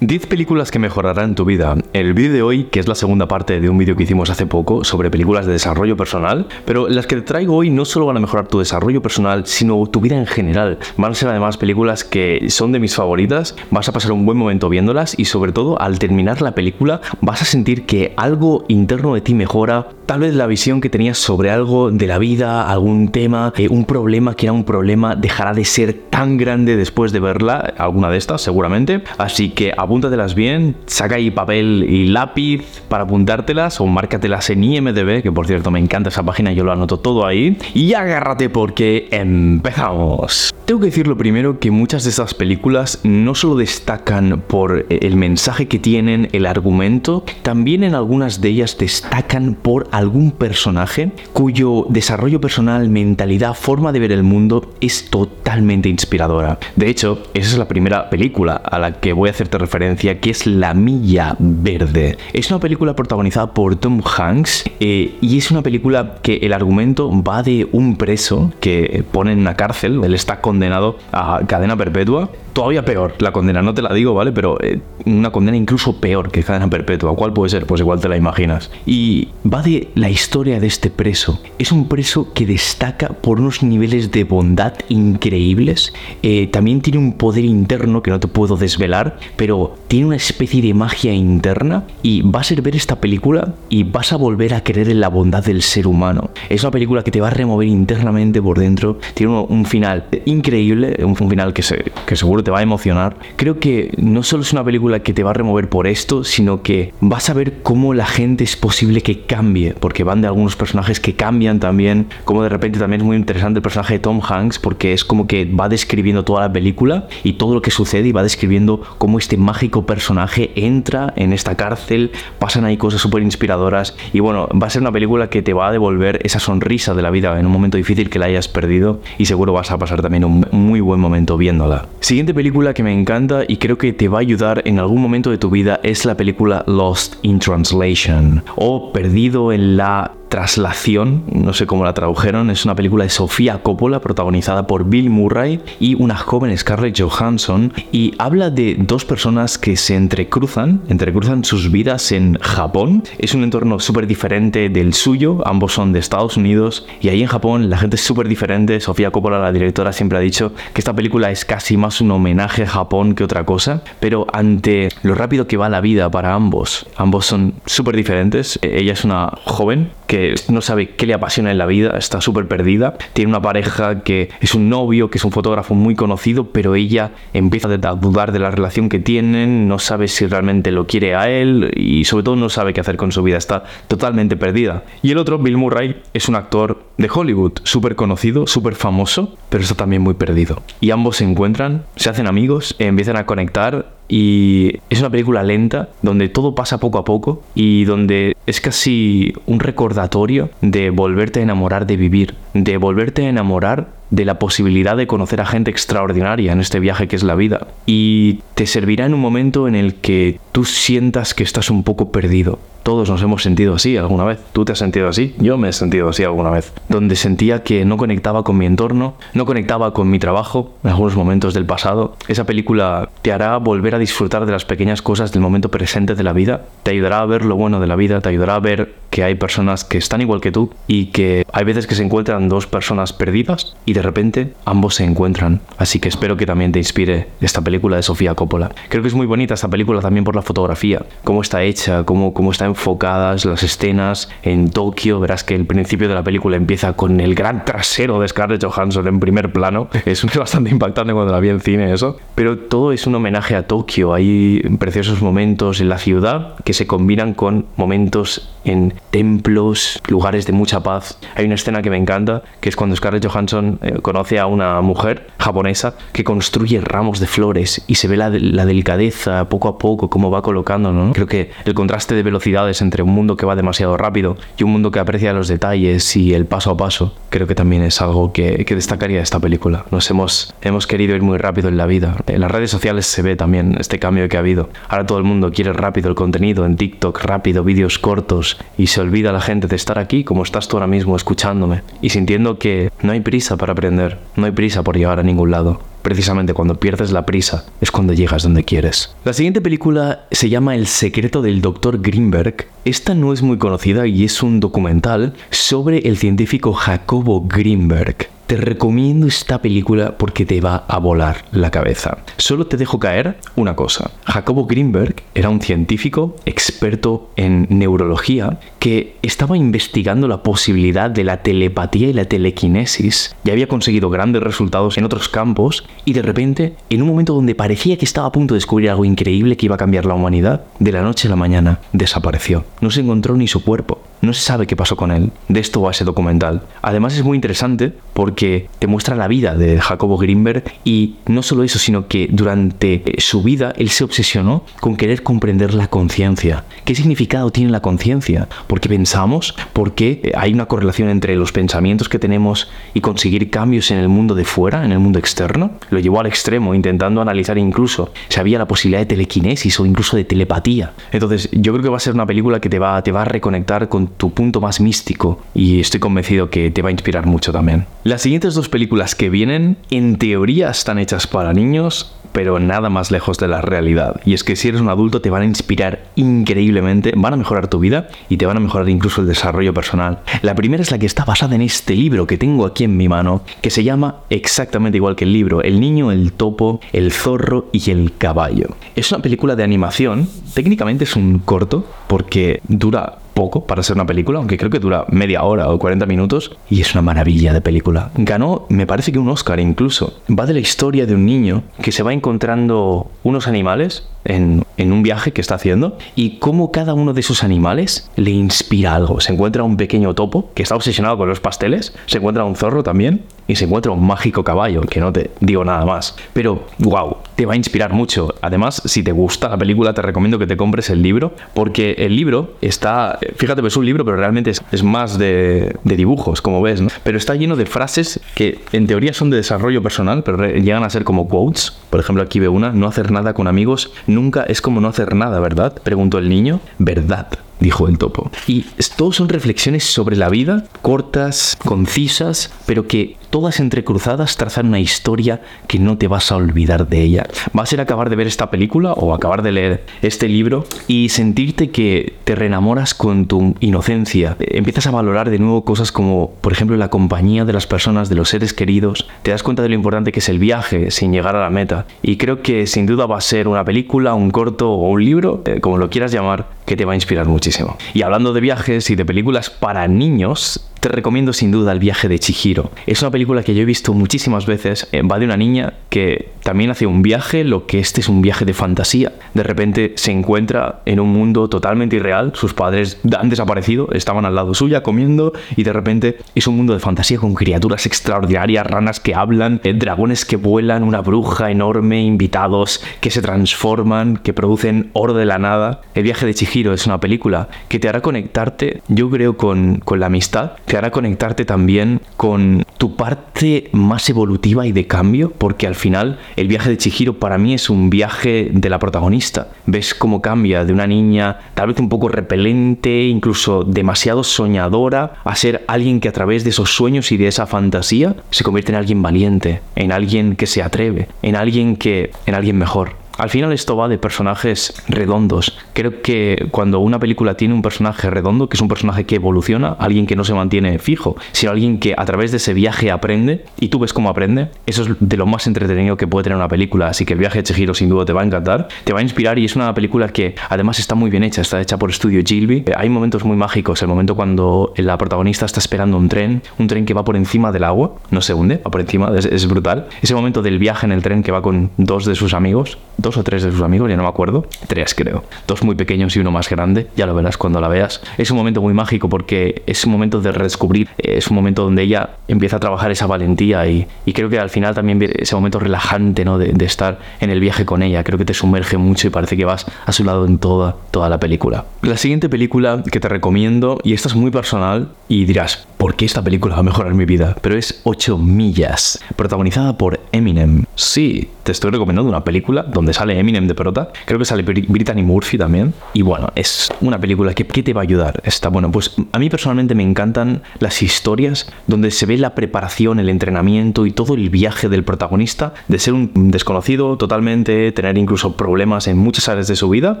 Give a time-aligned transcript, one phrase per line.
[0.00, 1.74] 10 películas que mejorarán tu vida.
[1.94, 4.44] El vídeo de hoy, que es la segunda parte de un vídeo que hicimos hace
[4.44, 8.18] poco sobre películas de desarrollo personal, pero las que te traigo hoy no solo van
[8.18, 10.78] a mejorar tu desarrollo personal, sino tu vida en general.
[10.98, 14.36] Van a ser además películas que son de mis favoritas, vas a pasar un buen
[14.36, 19.14] momento viéndolas y sobre todo al terminar la película vas a sentir que algo interno
[19.14, 23.08] de ti mejora, tal vez la visión que tenías sobre algo de la vida, algún
[23.08, 27.20] tema, eh, un problema que era un problema, dejará de ser tan grande después de
[27.20, 29.02] verla, alguna de estas seguramente.
[29.16, 35.22] Así que apúntatelas bien, saca ahí papel y lápiz para apuntártelas o márcatelas en IMDB,
[35.22, 37.56] que por cierto me encanta esa página, yo lo anoto todo ahí.
[37.74, 40.55] Y agárrate porque empezamos.
[40.66, 45.14] Tengo que decir lo primero que muchas de estas películas no solo destacan por el
[45.14, 51.86] mensaje que tienen, el argumento, también en algunas de ellas destacan por algún personaje cuyo
[51.88, 56.58] desarrollo personal, mentalidad, forma de ver el mundo es totalmente inspiradora.
[56.74, 60.30] De hecho, esa es la primera película a la que voy a hacerte referencia, que
[60.30, 62.18] es La Milla Verde.
[62.32, 67.08] Es una película protagonizada por Tom Hanks eh, y es una película que el argumento
[67.22, 72.30] va de un preso que pone en una cárcel, él está condenado a cadena perpetua.
[72.54, 74.32] Todavía peor, la condena, no te la digo, ¿vale?
[74.32, 77.14] Pero eh, una condena incluso peor que cadena perpetua.
[77.14, 77.66] ¿Cuál puede ser?
[77.66, 78.70] Pues igual te la imaginas.
[78.86, 81.38] Y va de la historia de este preso.
[81.58, 85.92] Es un preso que destaca por unos niveles de bondad increíbles.
[86.22, 90.62] Eh, también tiene un poder interno que no te puedo desvelar, pero tiene una especie
[90.62, 94.88] de magia interna y vas a ver esta película y vas a volver a creer
[94.88, 96.30] en la bondad del ser humano.
[96.48, 98.98] Es una película que te va a remover internamente por dentro.
[99.12, 102.62] Tiene un, un final increíble, un, un final que, se, que seguro te va a
[102.62, 103.16] emocionar.
[103.36, 106.62] Creo que no solo es una película que te va a remover por esto, sino
[106.62, 110.56] que vas a ver cómo la gente es posible que cambie, porque van de algunos
[110.56, 114.20] personajes que cambian también, como de repente también es muy interesante el personaje de Tom
[114.20, 118.08] Hanks, porque es como que va describiendo toda la película y todo lo que sucede
[118.08, 123.22] y va describiendo cómo este mágico personaje entra en esta cárcel, pasan ahí cosas súper
[123.22, 126.94] inspiradoras y bueno, va a ser una película que te va a devolver esa sonrisa
[126.94, 129.78] de la vida en un momento difícil que la hayas perdido y seguro vas a
[129.78, 131.86] pasar también un muy buen momento viéndola.
[132.00, 135.30] Siguiente película que me encanta y creo que te va a ayudar en algún momento
[135.30, 141.54] de tu vida es la película Lost in Translation o Perdido en la traslación, no
[141.54, 145.94] sé cómo la tradujeron, es una película de Sofía Coppola protagonizada por Bill Murray y
[145.94, 152.12] una joven Scarlett Johansson y habla de dos personas que se entrecruzan, entrecruzan sus vidas
[152.12, 153.02] en Japón.
[153.16, 157.28] Es un entorno súper diferente del suyo, ambos son de Estados Unidos y ahí en
[157.28, 158.78] Japón la gente es súper diferente.
[158.80, 162.64] Sofía Coppola, la directora, siempre ha dicho que esta película es casi más un homenaje
[162.64, 166.86] a Japón que otra cosa, pero ante lo rápido que va la vida para ambos,
[166.98, 168.58] ambos son súper diferentes.
[168.60, 172.48] Ella es una joven que no sabe qué le apasiona en la vida, está súper
[172.48, 172.94] perdida.
[173.12, 177.12] Tiene una pareja que es un novio, que es un fotógrafo muy conocido, pero ella
[177.32, 181.28] empieza a dudar de la relación que tienen, no sabe si realmente lo quiere a
[181.28, 184.84] él y sobre todo no sabe qué hacer con su vida, está totalmente perdida.
[185.02, 189.62] Y el otro, Bill Murray, es un actor de Hollywood, súper conocido, súper famoso, pero
[189.62, 190.62] está también muy perdido.
[190.80, 195.88] Y ambos se encuentran, se hacen amigos, empiezan a conectar y es una película lenta
[196.02, 201.42] donde todo pasa poco a poco y donde es casi un recordatorio de volverte a
[201.42, 206.52] enamorar de vivir, de volverte a enamorar de la posibilidad de conocer a gente extraordinaria
[206.52, 207.66] en este viaje que es la vida.
[207.86, 212.12] Y te servirá en un momento en el que tú sientas que estás un poco
[212.12, 212.60] perdido.
[212.86, 214.38] Todos nos hemos sentido así alguna vez.
[214.52, 215.34] ¿Tú te has sentido así?
[215.38, 216.72] Yo me he sentido así alguna vez.
[216.88, 221.16] Donde sentía que no conectaba con mi entorno, no conectaba con mi trabajo en algunos
[221.16, 222.14] momentos del pasado.
[222.28, 226.22] Esa película te hará volver a disfrutar de las pequeñas cosas del momento presente de
[226.22, 226.66] la vida.
[226.84, 229.34] Te ayudará a ver lo bueno de la vida, te ayudará a ver que hay
[229.34, 233.12] personas que están igual que tú y que hay veces que se encuentran dos personas
[233.12, 235.60] perdidas y de repente ambos se encuentran.
[235.78, 238.70] Así que espero que también te inspire esta película de Sofía Coppola.
[238.90, 242.34] Creo que es muy bonita esta película también por la fotografía, cómo está hecha, cómo,
[242.34, 245.18] cómo está enfocadas las escenas en Tokio.
[245.18, 249.08] Verás que el principio de la película empieza con el gran trasero de Scarlett Johansson
[249.08, 249.88] en primer plano.
[250.04, 252.18] Es bastante impactante cuando la vi en cine eso.
[252.34, 254.14] Pero todo es un homenaje a Tokio.
[254.14, 260.52] Hay preciosos momentos en la ciudad que se combinan con momentos en templos, lugares de
[260.52, 261.18] mucha paz.
[261.34, 264.80] Hay una escena que me encanta, que es cuando Scarlett Johansson eh, conoce a una
[264.80, 269.78] mujer japonesa que construye ramos de flores y se ve la, la delicadeza poco a
[269.78, 271.12] poco, cómo va colocando, ¿no?
[271.12, 274.72] Creo que el contraste de velocidad entre un mundo que va demasiado rápido y un
[274.72, 278.32] mundo que aprecia los detalles y el paso a paso, creo que también es algo
[278.32, 279.84] que, que destacaría esta película.
[279.90, 282.16] Nos hemos, hemos querido ir muy rápido en la vida.
[282.26, 284.70] En las redes sociales se ve también este cambio que ha habido.
[284.88, 289.00] Ahora todo el mundo quiere rápido el contenido en TikTok, rápido, vídeos cortos, y se
[289.00, 292.90] olvida la gente de estar aquí como estás tú ahora mismo escuchándome y sintiendo que
[293.02, 296.78] no hay prisa para aprender, no hay prisa por llegar a ningún lado precisamente cuando
[296.78, 299.12] pierdes la prisa es cuando llegas donde quieres.
[299.24, 302.00] La siguiente película se llama El secreto del Dr.
[302.00, 302.68] Greenberg.
[302.84, 308.35] Esta no es muy conocida y es un documental sobre el científico Jacobo Greenberg.
[308.46, 312.18] Te recomiendo esta película porque te va a volar la cabeza.
[312.36, 314.12] Solo te dejo caer una cosa.
[314.24, 321.42] Jacobo Greenberg era un científico experto en neurología que estaba investigando la posibilidad de la
[321.42, 323.34] telepatía y la telequinesis.
[323.42, 327.56] Ya había conseguido grandes resultados en otros campos y de repente, en un momento donde
[327.56, 330.62] parecía que estaba a punto de descubrir algo increíble que iba a cambiar la humanidad,
[330.78, 332.64] de la noche a la mañana desapareció.
[332.80, 334.02] No se encontró ni su cuerpo.
[334.22, 335.30] No se sabe qué pasó con él.
[335.48, 336.62] De esto va ese documental.
[336.80, 341.64] Además es muy interesante porque te muestra la vida de Jacobo Greenberg y no solo
[341.64, 346.64] eso, sino que durante su vida él se obsesionó con querer comprender la conciencia.
[346.84, 348.48] ¿Qué significado tiene la conciencia?
[348.66, 349.54] ¿Por qué pensamos?
[349.72, 354.08] ¿Por qué hay una correlación entre los pensamientos que tenemos y conseguir cambios en el
[354.08, 355.72] mundo de fuera, en el mundo externo?
[355.90, 360.16] Lo llevó al extremo, intentando analizar incluso si había la posibilidad de telequinesis o incluso
[360.16, 360.92] de telepatía.
[361.12, 363.24] Entonces yo creo que va a ser una película que te va, te va a
[363.24, 367.52] reconectar con tu punto más místico y estoy convencido que te va a inspirar mucho
[367.52, 367.86] también.
[368.26, 373.38] Siguientes dos películas que vienen en teoría están hechas para niños, pero nada más lejos
[373.38, 374.20] de la realidad.
[374.24, 377.68] Y es que si eres un adulto te van a inspirar increíblemente, van a mejorar
[377.68, 380.18] tu vida y te van a mejorar incluso el desarrollo personal.
[380.42, 383.08] La primera es la que está basada en este libro que tengo aquí en mi
[383.08, 387.68] mano, que se llama exactamente igual que el libro, El niño, el topo, el zorro
[387.70, 388.70] y el caballo.
[388.96, 394.06] Es una película de animación, técnicamente es un corto porque dura poco para ser una
[394.06, 397.60] película, aunque creo que dura media hora o 40 minutos, y es una maravilla de
[397.60, 398.10] película.
[398.16, 400.20] Ganó, me parece que un Oscar incluso.
[400.28, 404.92] Va de la historia de un niño que se va encontrando unos animales en, en,
[404.92, 409.20] un viaje que está haciendo y cómo cada uno de esos animales le inspira algo.
[409.20, 412.82] Se encuentra un pequeño topo que está obsesionado con los pasteles, se encuentra un zorro
[412.82, 416.16] también y se encuentra un mágico caballo, que no te digo nada más.
[416.32, 418.34] Pero, wow, te va a inspirar mucho.
[418.40, 422.16] Además, si te gusta la película, te recomiendo que te compres el libro, porque el
[422.16, 426.80] libro está, fíjate, es un libro, pero realmente es, más de, de, dibujos, como ves,
[426.80, 426.88] ¿no?
[427.02, 430.90] Pero está lleno de frases que en teoría son de desarrollo personal, pero llegan a
[430.90, 431.76] ser como quotes.
[431.90, 435.14] Por ejemplo, aquí ve una, no hacer nada con amigos nunca es como no hacer
[435.14, 435.74] nada, ¿verdad?
[435.82, 436.60] Preguntó el niño.
[436.78, 437.28] ¿Verdad?
[437.58, 438.30] dijo el topo.
[438.46, 438.66] Y
[438.96, 445.42] todos son reflexiones sobre la vida, cortas, concisas, pero que todas entrecruzadas trazan una historia
[445.68, 447.26] que no te vas a olvidar de ella.
[447.54, 451.10] Va a ser acabar de ver esta película o acabar de leer este libro y
[451.10, 454.38] sentirte que te reenamoras con tu inocencia.
[454.40, 458.14] Empiezas a valorar de nuevo cosas como, por ejemplo, la compañía de las personas, de
[458.14, 459.06] los seres queridos.
[459.20, 461.84] Te das cuenta de lo importante que es el viaje sin llegar a la meta.
[462.00, 465.42] Y creo que sin duda va a ser una película, un corto o un libro,
[465.44, 467.76] eh, como lo quieras llamar, que te va a inspirar muchísimo.
[467.92, 472.08] Y hablando de viajes y de películas para niños, te recomiendo sin duda El viaje
[472.08, 472.70] de Chihiro.
[472.86, 474.88] Es una película que yo he visto muchísimas veces.
[474.92, 478.22] Eh, va de una niña que también hace un viaje, lo que este es un
[478.22, 479.12] viaje de fantasía.
[479.34, 482.32] De repente se encuentra en un mundo totalmente irreal.
[482.34, 486.74] Sus padres han desaparecido, estaban al lado suya comiendo y de repente es un mundo
[486.74, 492.02] de fantasía con criaturas extraordinarias, ranas que hablan, eh, dragones que vuelan, una bruja enorme,
[492.02, 495.80] invitados que se transforman, que producen oro de la nada.
[495.94, 500.00] El viaje de Chihiro es una película que te hará conectarte, yo creo, con, con
[500.00, 505.66] la amistad, te hará conectarte también con tu parte más evolutiva y de cambio, porque
[505.66, 509.48] al final el viaje de Chihiro para mí es un viaje de la protagonista.
[509.66, 515.36] Ves cómo cambia de una niña tal vez un poco repelente, incluso demasiado soñadora, a
[515.36, 518.78] ser alguien que a través de esos sueños y de esa fantasía se convierte en
[518.78, 523.05] alguien valiente, en alguien que se atreve, en alguien que en alguien mejor.
[523.18, 525.58] Al final esto va de personajes redondos.
[525.72, 529.76] Creo que cuando una película tiene un personaje redondo, que es un personaje que evoluciona,
[529.78, 533.44] alguien que no se mantiene fijo, sino alguien que a través de ese viaje aprende
[533.58, 536.48] y tú ves cómo aprende, eso es de lo más entretenido que puede tener una
[536.48, 536.88] película.
[536.88, 539.02] Así que el viaje de Chihiro sin duda te va a encantar, te va a
[539.02, 542.20] inspirar y es una película que además está muy bien hecha, está hecha por Studio
[542.24, 542.64] Gilby.
[542.76, 546.84] Hay momentos muy mágicos, el momento cuando la protagonista está esperando un tren, un tren
[546.84, 549.88] que va por encima del agua, no se hunde, va por encima, es brutal.
[550.02, 553.16] Ese momento del viaje en el tren que va con dos de sus amigos, dos
[553.16, 554.46] o tres de sus amigos, ya no me acuerdo.
[554.66, 555.24] Tres, creo.
[555.46, 556.88] Dos muy pequeños y uno más grande.
[556.96, 558.02] Ya lo verás cuando la veas.
[558.18, 560.88] Es un momento muy mágico porque es un momento de redescubrir.
[560.98, 564.74] Es un momento donde ella empieza a trabajar esa valentía y, creo que al final
[564.74, 566.38] también ese momento relajante, ¿no?
[566.38, 568.02] De, de, estar en el viaje con ella.
[568.02, 571.08] Creo que te sumerge mucho y parece que vas a su lado en toda, toda
[571.08, 571.64] la película.
[571.82, 576.06] La siguiente película que te recomiendo, y esta es muy personal, y dirás, ¿por qué
[576.06, 577.36] esta película va a mejorar mi vida?
[577.40, 580.64] Pero es 8 millas, protagonizada por Eminem.
[580.74, 583.90] Sí, te estoy recomendando una película donde sale Eminem de prota.
[584.06, 585.74] Creo que sale Brittany Murphy también.
[585.92, 588.22] Y bueno, es una película que, ¿qué te va a ayudar?
[588.24, 592.98] Está bueno, pues a mí personalmente me encantan las historias donde se ve la preparación,
[592.98, 598.34] el entrenamiento y todo el viaje del protagonista de ser un desconocido totalmente, tener incluso
[598.36, 600.00] problemas en muchas áreas de su vida,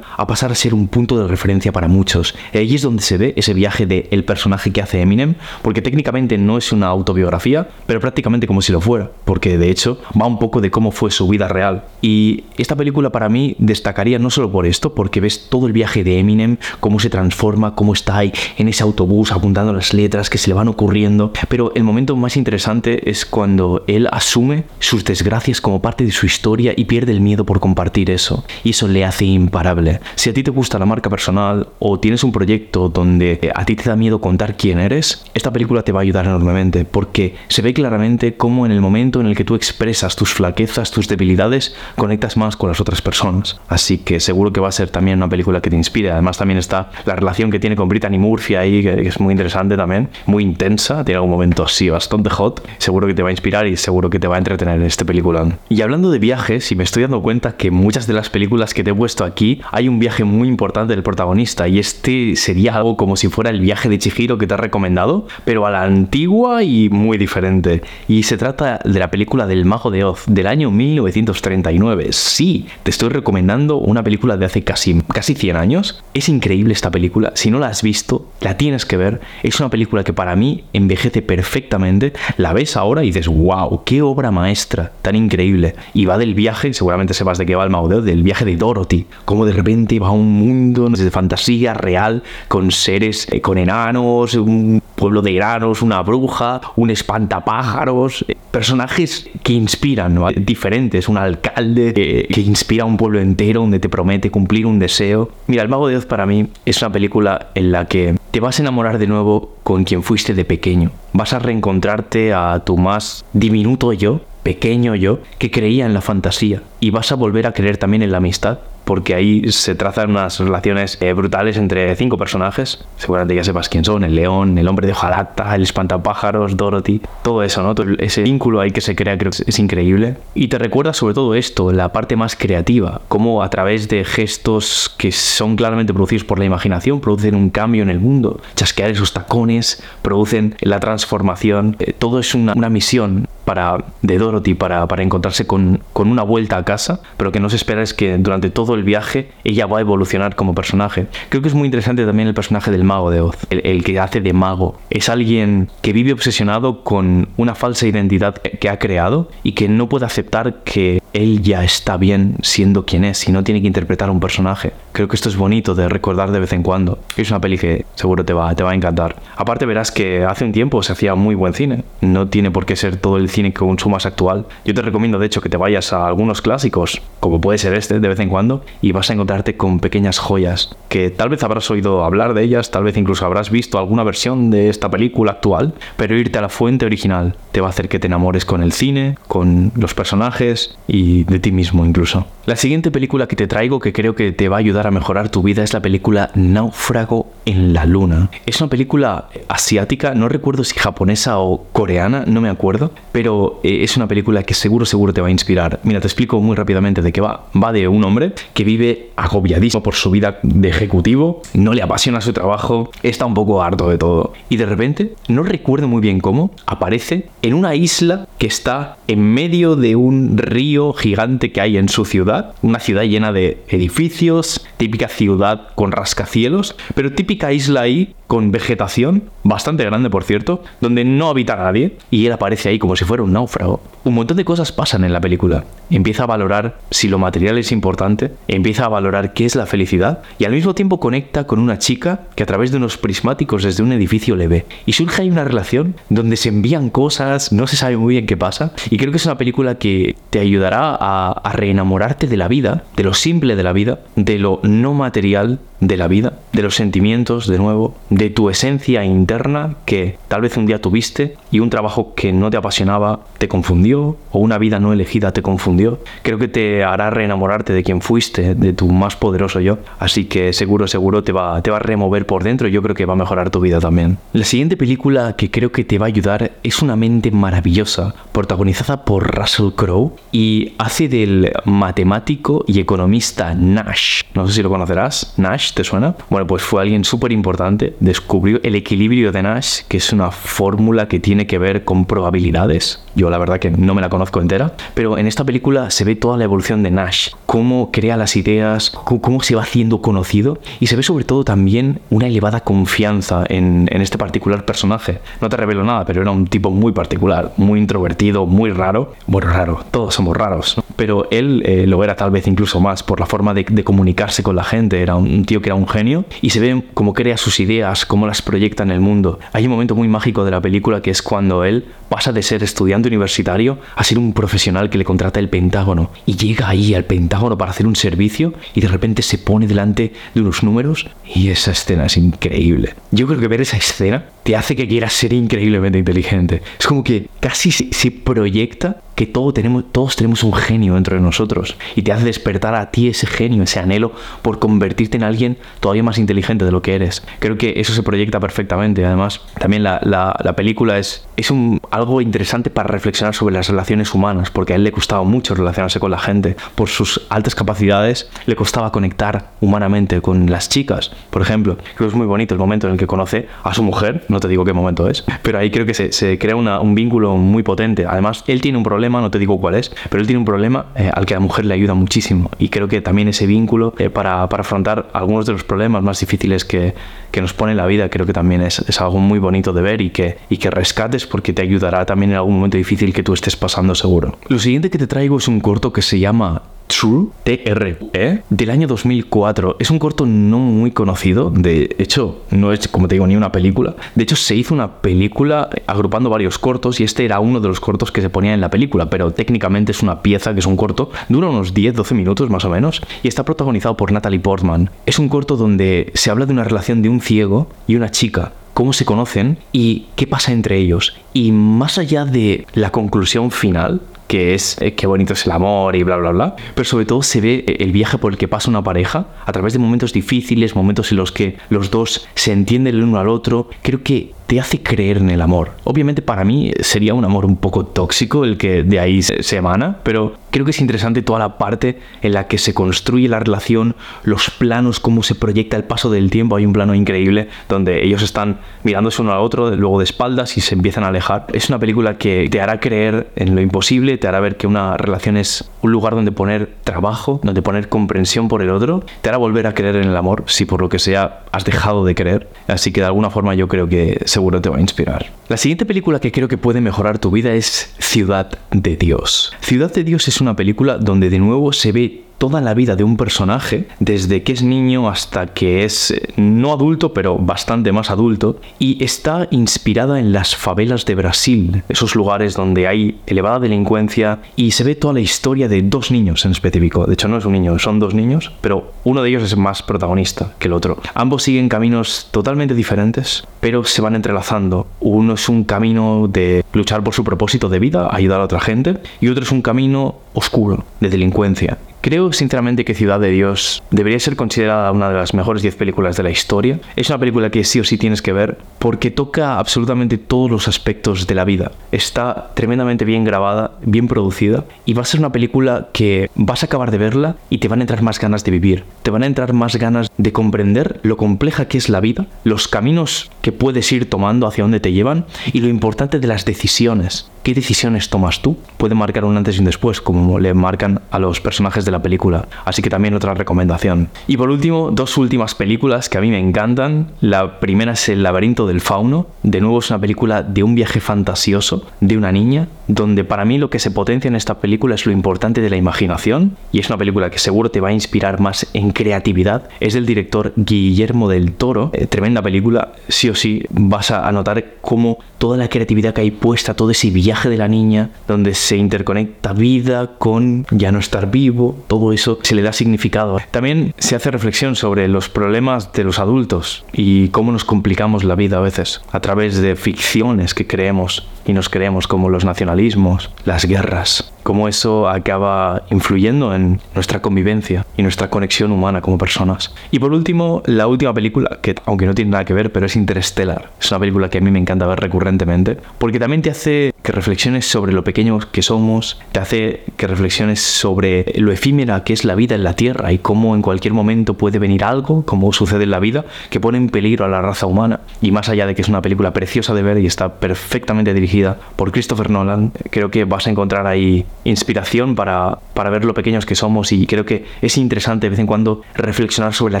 [0.16, 2.34] a pasar a ser un punto de referencia para muchos.
[2.54, 5.82] Y ahí es donde se ve ese viaje del el personaje que hace Eminem, porque
[5.82, 10.26] técnicamente no es una autobiografía, pero prácticamente como si lo fuera, porque de hecho va
[10.26, 11.84] un poco de cómo fue su vida real.
[12.00, 16.04] Y esta película para mí destacaría no solo por esto, porque ves todo el viaje
[16.04, 20.38] de Eminem, cómo se transforma, cómo está ahí en ese autobús apuntando las letras que
[20.38, 25.60] se le van ocurriendo, pero el momento más interesante es cuando él asume sus desgracias
[25.60, 28.44] como parte de su historia y pierde el miedo por compartir eso.
[28.64, 30.00] Y eso le hace imparable.
[30.14, 33.76] Si a ti te gusta la marca personal o tienes un proyecto donde a ti
[33.76, 37.62] te da miedo contar quién eres, esta película te va a ayudar enormemente porque se
[37.62, 41.74] ve claramente cómo en el momento en el que tú expresas tus flaquezas, tus debilidades,
[41.96, 43.60] conectas más con las otras personas.
[43.68, 46.10] Así que seguro que va a ser también una película que te inspire.
[46.10, 49.76] Además también está la relación que tiene con Brittany Murphy ahí, que es muy interesante
[49.76, 52.66] también, muy intensa, tiene algún momento así bastante hot.
[52.78, 55.04] Seguro que te va a inspirar y seguro que te va a entretener en este
[55.04, 55.58] película.
[55.68, 58.84] Y hablando de viajes, y me estoy dando cuenta que muchas de las películas que
[58.84, 62.96] te he puesto aquí hay un viaje muy importante del protagonista y este sería algo
[62.96, 66.62] como si fuera el viaje de Chihiro que te he recomendado, pero a la antigua
[66.62, 67.82] y muy diferente.
[68.08, 72.08] Y se trata de la película del Mago de Oz del año 1939.
[72.12, 76.02] Sí, te estoy recomendando una película de hace casi, casi 100 años.
[76.14, 77.32] Es increíble esta película.
[77.34, 79.20] Si no la has visto, la tienes que ver.
[79.42, 82.12] Es una película que para mí envejece perfectamente.
[82.36, 85.74] La ves ahora y dices, wow, qué obra maestra, tan increíble.
[85.94, 88.44] Y va del viaje, seguramente sepas de qué va el Mago de Oz, del viaje
[88.44, 89.06] de Dorothy.
[89.24, 94.34] Como de repente va a un mundo de fantasía real con seres, eh, con enanos,
[94.34, 101.92] un pueblo de enanos, una bruja, un espantapájaros, eh, personajes que inspiran, diferentes, un alcalde
[101.92, 105.30] que, inspira a un pueblo entero, donde te promete cumplir un deseo.
[105.46, 108.58] Mira, El Mago de Oz para mí es una película en la que te vas
[108.58, 110.90] a enamorar de nuevo con quien fuiste de pequeño.
[111.12, 116.62] Vas a reencontrarte a tu más diminuto yo, pequeño yo, que creía en la fantasía.
[116.80, 120.38] Y vas a volver a creer también en la amistad porque ahí se trazan unas
[120.38, 122.84] relaciones eh, brutales entre cinco personajes.
[122.96, 127.42] Seguramente ya sepas quién son, el león, el hombre de hojalata, el espantapájaros, Dorothy, todo
[127.42, 127.74] eso, ¿no?
[127.98, 130.16] ese vínculo ahí que se crea creo que es increíble.
[130.34, 134.94] Y te recuerda sobre todo esto, la parte más creativa, cómo a través de gestos
[134.96, 138.40] que son claramente producidos por la imaginación, producen un cambio en el mundo.
[138.54, 141.74] Chasquear esos tacones, producen la transformación.
[141.80, 146.58] Eh, todo es una, misión para, de Dorothy para, para encontrarse con, con una vuelta
[146.58, 149.78] a casa, pero que no se espera es que durante todo el viaje, ella va
[149.78, 151.06] a evolucionar como personaje.
[151.28, 154.20] Creo que es muy interesante también el personaje del mago de Oz, el, que hace
[154.20, 154.76] de mago.
[154.90, 159.88] Es alguien que vive obsesionado con una falsa identidad que ha creado y que no
[159.88, 164.10] puede aceptar que él ya está bien siendo quien es y no tiene que interpretar
[164.10, 164.72] un personaje.
[164.92, 166.98] Creo que esto es bonito de recordar de vez en cuando.
[167.16, 169.16] Es una peli que seguro te va, te va a encantar.
[169.36, 171.84] Aparte verás que hace un tiempo se hacía muy buen cine.
[172.02, 174.46] No tiene por qué ser todo el cine que consumas actual.
[174.64, 177.98] Yo te recomiendo de hecho que te vayas a algunos clásicos, como puede ser este
[177.98, 181.70] de vez en cuando, y vas a encontrarte con pequeñas joyas que tal vez habrás
[181.70, 185.74] oído hablar de ellas, tal vez incluso habrás visto alguna versión de esta película actual,
[185.96, 188.72] pero irte a la fuente original te va a hacer que te enamores con el
[188.72, 192.26] cine, con los personajes y de ti mismo incluso.
[192.46, 195.30] La siguiente película que te traigo que creo que te va a ayudar a mejorar
[195.30, 198.30] tu vida es la película Náufrago en la Luna.
[198.46, 203.82] Es una película asiática, no recuerdo si japonesa o coreana, no me acuerdo, pero eh,
[203.82, 205.80] es una película que seguro, seguro te va a inspirar.
[205.82, 207.46] Mira, te explico muy rápidamente de qué va.
[207.60, 212.20] Va de un hombre que vive agobiadísimo por su vida de ejecutivo, no le apasiona
[212.20, 214.32] su trabajo, está un poco harto de todo.
[214.48, 219.20] Y de repente, no recuerdo muy bien cómo, aparece en una isla que está en
[219.20, 224.66] medio de un río gigante que hay en su ciudad una ciudad llena de edificios,
[224.76, 231.04] típica ciudad con rascacielos, pero típica isla ahí con vegetación, bastante grande por cierto, donde
[231.04, 233.80] no habita nadie y él aparece ahí como si fuera un náufrago.
[234.04, 235.64] Un montón de cosas pasan en la película.
[235.90, 240.22] Empieza a valorar si lo material es importante, empieza a valorar qué es la felicidad
[240.38, 243.82] y al mismo tiempo conecta con una chica que a través de unos prismáticos desde
[243.82, 244.66] un edificio le ve.
[244.86, 248.36] Y surge ahí una relación donde se envían cosas, no se sabe muy bien qué
[248.36, 252.84] pasa y creo que es una película que te ayudará a, reenamorarte de la vida,
[252.96, 256.74] de lo simple de la vida, de lo no material de la vida, de los
[256.74, 261.70] sentimientos, de nuevo, de tu esencia interna que tal vez un día tuviste y un
[261.70, 266.00] trabajo que no te apasionaba te confundió o una vida no elegida te confundió.
[266.22, 269.78] Creo que te hará reenamorarte de quien fuiste, de tu más poderoso yo.
[269.98, 272.94] Así que seguro, seguro te va, te va a remover por dentro y yo creo
[272.94, 274.18] que va a mejorar tu vida también.
[274.32, 279.04] La siguiente película que creo que te va a ayudar es Una mente maravillosa, protagonizada
[279.04, 284.22] por Russell Crowe y hace del matemático y economista Nash.
[284.34, 285.34] No sé si lo conocerás.
[285.36, 286.14] Nash ¿te suena?
[286.30, 291.08] Bueno, pues fue alguien súper importante, descubrió el equilibrio de Nash, que es una fórmula
[291.08, 293.02] que tiene que ver con probabilidades.
[293.14, 296.16] Yo la verdad que no me la conozco entera, pero en esta película se ve
[296.16, 300.86] toda la evolución de Nash, cómo crea las ideas, cómo se va haciendo conocido y
[300.86, 305.20] se ve sobre todo también una elevada confianza en, este particular personaje.
[305.40, 309.14] No te revelo nada, pero era un tipo muy particular, muy introvertido, muy raro.
[309.26, 313.20] Bueno, raro, todos somos raros, pero él eh, lo era tal vez incluso más por
[313.20, 316.24] la forma de, de comunicarse con la gente, era un tío que era un genio
[316.40, 319.38] y se ve cómo crea sus ideas, cómo las proyecta en el mundo.
[319.52, 322.62] Hay un momento muy mágico de la película que es cuando él pasa de ser
[322.62, 327.04] estudiante universitario a ser un profesional que le contrata el Pentágono y llega ahí al
[327.04, 331.48] Pentágono para hacer un servicio y de repente se pone delante de unos números y
[331.48, 332.94] esa escena es increíble.
[333.10, 336.62] Yo creo que ver esa escena te hace que quieras ser increíblemente inteligente.
[336.78, 341.22] Es como que casi se, proyecta que todo tenemos, todos tenemos un genio dentro de
[341.22, 345.58] nosotros y te hace despertar a ti ese genio, ese anhelo por convertirte en alguien
[345.80, 347.24] todavía más inteligente de lo que eres.
[347.40, 349.04] Creo que eso se proyecta perfectamente.
[349.04, 354.14] Además, también la, la, película es, es un, algo interesante para reflexionar sobre las relaciones
[354.14, 356.56] humanas, porque a él le costaba mucho relacionarse con la gente.
[356.74, 361.10] Por sus altas capacidades, le costaba conectar humanamente con las chicas.
[361.30, 363.82] Por ejemplo, creo que es muy bonito el momento en el que conoce a su
[363.82, 366.80] mujer, no te digo qué momento es, pero ahí creo que se, se crea una,
[366.80, 368.06] un vínculo muy potente.
[368.06, 370.86] Además, él tiene un problema, no te digo cuál es, pero él tiene un problema
[370.94, 372.50] eh, al que la mujer le ayuda muchísimo.
[372.58, 376.20] Y creo que también ese vínculo eh, para, para, afrontar algunos de los problemas más
[376.20, 376.94] difíciles que,
[377.30, 380.00] que nos pone la vida, creo que también es, es, algo muy bonito de ver
[380.00, 381.62] y que, y que rescates porque te
[382.06, 384.36] también en algún momento difícil que tú estés pasando seguro.
[384.48, 388.86] Lo siguiente que te traigo es un corto que se llama True, TRE, del año
[388.86, 389.76] 2004.
[389.78, 393.52] Es un corto no muy conocido, de hecho, no es, como te digo, ni una
[393.52, 393.96] película.
[394.14, 397.80] De hecho, se hizo una película agrupando varios cortos y este era uno de los
[397.80, 400.76] cortos que se ponía en la película, pero técnicamente es una pieza que es un
[400.76, 404.90] corto, dura unos 10-12 minutos más o menos y está protagonizado por Natalie Portman.
[405.06, 408.52] Es un corto donde se habla de una relación de un ciego y una chica
[408.76, 411.16] cómo se conocen y qué pasa entre ellos.
[411.32, 415.96] Y más allá de la conclusión final, que es eh, qué bonito es el amor
[415.96, 416.56] y bla, bla, bla.
[416.74, 419.52] Pero sobre todo se ve eh, el viaje por el que pasa una pareja a
[419.52, 423.30] través de momentos difíciles, momentos en los que los dos se entienden el uno al
[423.30, 423.70] otro.
[423.80, 425.72] Creo que te hace creer en el amor.
[425.84, 429.98] Obviamente para mí sería un amor un poco tóxico el que de ahí se, emana,
[430.02, 433.96] pero creo que es interesante toda la parte en la que se construye la relación,
[434.22, 436.56] los planos, cómo se proyecta el paso del tiempo.
[436.56, 440.60] Hay un plano increíble donde ellos están mirándose uno al otro, luego de espaldas y
[440.60, 441.46] se empiezan a alejar.
[441.52, 444.96] Es una película que te hará creer en lo imposible, te hará ver que una
[444.96, 449.38] relación es un lugar donde poner trabajo, donde poner comprensión por el otro, te hará
[449.38, 452.48] volver a creer en el amor si por lo que sea has dejado de creer.
[452.68, 455.32] Así que de alguna forma yo creo que seguro te va a inspirar.
[455.48, 459.50] La siguiente película que creo que puede mejorar tu vida es Ciudad de Dios.
[459.60, 463.04] Ciudad de Dios es una película donde de nuevo se ve toda la vida de
[463.04, 468.10] un personaje, desde que es niño hasta que es eh, no adulto, pero bastante más
[468.10, 474.40] adulto, y está inspirada en las favelas de Brasil, esos lugares donde hay elevada delincuencia,
[474.56, 477.06] y se ve toda la historia de dos niños en específico.
[477.06, 479.82] De hecho, no es un niño, son dos niños, pero uno de ellos es más
[479.82, 480.98] protagonista que el otro.
[481.14, 484.86] Ambos siguen caminos totalmente diferentes, pero se van entrelazando.
[485.00, 488.98] Uno es un camino de luchar por su propósito de vida, ayudar a otra gente,
[489.20, 491.78] y otro es un camino oscuro, de delincuencia.
[492.06, 496.16] Creo sinceramente que Ciudad de Dios debería ser considerada una de las mejores 10 películas
[496.16, 496.78] de la historia.
[496.94, 500.68] Es una película que sí o sí tienes que ver porque toca absolutamente todos los
[500.68, 501.72] aspectos de la vida.
[501.90, 506.66] Está tremendamente bien grabada, bien producida y va a ser una película que vas a
[506.66, 508.84] acabar de verla y te van a entrar más ganas de vivir.
[509.02, 512.68] Te van a entrar más ganas de comprender lo compleja que es la vida, los
[512.68, 517.28] caminos que puedes ir tomando hacia dónde te llevan y lo importante de las decisiones.
[517.46, 518.56] ¿Qué decisiones tomas tú?
[518.76, 521.95] Puede marcar un antes y un después, como le marcan a los personajes de la
[521.96, 522.46] la película.
[522.64, 524.08] Así que también otra recomendación.
[524.26, 527.08] Y por último, dos últimas películas que a mí me encantan.
[527.20, 529.26] La primera es El laberinto del fauno.
[529.42, 533.58] De nuevo es una película de un viaje fantasioso de una niña, donde para mí
[533.58, 536.56] lo que se potencia en esta película es lo importante de la imaginación.
[536.72, 539.68] Y es una película que seguro te va a inspirar más en creatividad.
[539.80, 541.90] Es del director Guillermo del Toro.
[541.92, 542.92] Eh, tremenda película.
[543.08, 547.10] Sí o sí vas a notar cómo toda la creatividad que hay puesta, todo ese
[547.10, 552.38] viaje de la niña, donde se interconecta vida con ya no estar vivo, todo eso
[552.42, 553.38] se le da significado.
[553.50, 558.34] También se hace reflexión sobre los problemas de los adultos y cómo nos complicamos la
[558.34, 563.30] vida a veces a través de ficciones que creemos y nos creemos como los nacionalismos,
[563.44, 569.74] las guerras, cómo eso acaba influyendo en nuestra convivencia y nuestra conexión humana como personas.
[569.90, 572.94] Y por último, la última película, que aunque no tiene nada que ver, pero es
[572.94, 573.70] Interstellar.
[573.80, 577.12] Es una película que a mí me encanta ver recurrentemente, porque también te hace que
[577.12, 582.24] reflexiones sobre lo pequeños que somos, te hace que reflexiones sobre lo efímera que es
[582.24, 585.84] la vida en la Tierra y cómo en cualquier momento puede venir algo, como sucede
[585.84, 588.00] en la vida, que pone en peligro a la raza humana.
[588.20, 591.56] Y más allá de que es una película preciosa de ver y está perfectamente dirigida
[591.76, 596.46] por Christopher Nolan, creo que vas a encontrar ahí inspiración para, para ver lo pequeños
[596.46, 599.80] que somos y creo que es interesante de vez en cuando reflexionar sobre la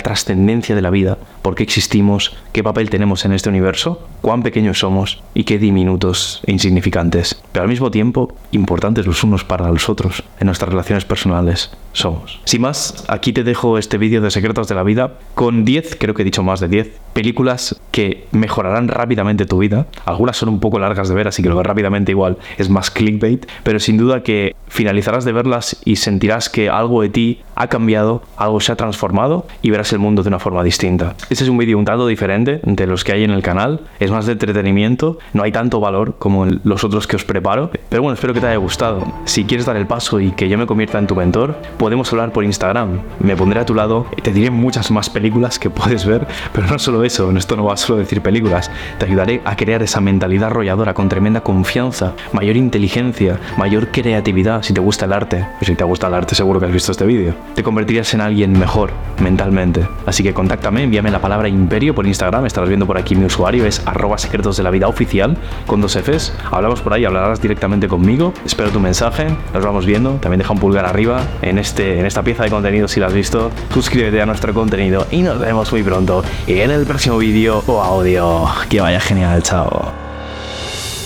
[0.00, 4.78] trascendencia de la vida, por qué existimos, qué papel tenemos en este universo, cuán pequeños
[4.78, 9.88] somos y qué diminutos e insignificantes, pero al mismo tiempo importantes los unos para los
[9.88, 12.40] otros en nuestras relaciones personales somos.
[12.44, 16.14] Sin más, aquí te dejo este vídeo de secretos de la vida con 10, creo
[16.14, 19.86] que he dicho más de 10, películas que mejorarán rápidamente tu vida.
[20.04, 22.90] Algunas son un poco largas de ver, así que lo ver rápidamente igual es más
[22.90, 27.68] clickbait, pero sin duda que finalizarás de verlas y sentirás que algo de ti ha
[27.68, 31.14] cambiado, algo se ha transformado y verás el mundo de una forma distinta.
[31.30, 34.10] Este es un vídeo un tanto diferente de los que hay en el canal, es
[34.10, 38.14] más de entretenimiento, no hay tanto valor como los otros que os preparo, pero bueno,
[38.14, 39.06] espero que te haya gustado.
[39.24, 41.56] Si quieres dar el paso y que yo me convierta en tu mentor,
[41.86, 42.98] podemos hablar por Instagram.
[43.20, 46.66] Me pondré a tu lado y te diré muchas más películas que puedes ver, pero
[46.66, 50.00] no solo eso, esto no va a solo decir películas, te ayudaré a crear esa
[50.00, 55.46] mentalidad arrolladora con tremenda confianza, mayor inteligencia, mayor creatividad si te gusta el arte.
[55.60, 57.34] Pues si te gusta el arte seguro que has visto este vídeo.
[57.54, 58.90] Te convertirías en alguien mejor
[59.22, 59.86] mentalmente.
[60.06, 63.64] Así que contáctame, envíame la palabra imperio por Instagram, estarás viendo por aquí mi usuario,
[63.64, 65.36] es arroba secretos de la vida oficial
[65.68, 66.32] con dos Fs.
[66.50, 68.32] Hablamos por ahí, hablarás directamente conmigo.
[68.44, 70.14] Espero tu mensaje, nos vamos viendo.
[70.14, 73.14] También deja un pulgar arriba en, este, en esta pieza de contenido si la has
[73.14, 73.50] visto.
[73.72, 78.46] Suscríbete a nuestro contenido y nos vemos muy pronto en el próximo vídeo o audio.
[78.68, 79.92] Que vaya genial, chao.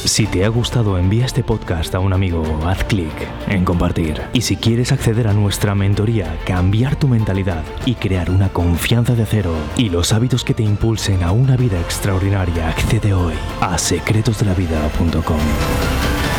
[0.04, 3.12] Si te ha gustado, envía este podcast a un amigo haz clic
[3.48, 4.22] en compartir.
[4.32, 9.26] Y si quieres acceder a nuestra mentoría, cambiar tu mentalidad y crear una confianza de
[9.26, 16.29] cero y los hábitos que te impulsen a una vida extraordinaria, accede hoy a secretosdelavida.com.